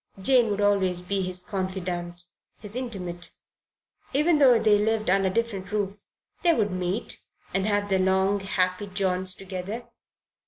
[0.19, 2.23] Jane would always be his confidante,
[2.57, 3.29] his intimate.
[4.15, 6.09] Even though they lived under different roofs,
[6.41, 7.19] they would meet
[7.53, 9.83] and have their long happy jaunts together.